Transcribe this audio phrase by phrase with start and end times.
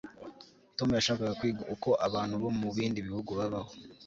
[0.77, 3.71] tom yashakaga kwiga uko abantu bo mubindi bihugu babaho